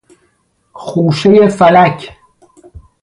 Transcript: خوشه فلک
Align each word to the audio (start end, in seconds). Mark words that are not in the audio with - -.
خوشه 0.73 1.47
فلک 1.47 2.17